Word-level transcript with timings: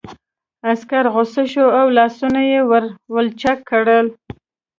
عسکر 0.69 1.05
غوسه 1.13 1.43
شو 1.51 1.65
او 1.79 1.87
لاسونه 1.97 2.41
یې 2.51 2.59
ور 2.69 2.83
ولچک 3.13 3.57
کړل 3.69 4.07